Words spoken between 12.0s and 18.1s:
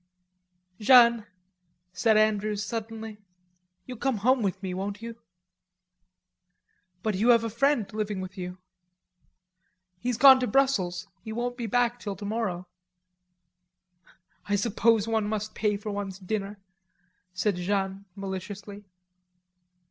tomorrow." "I suppose one must pay for one's dinner," said Jeanne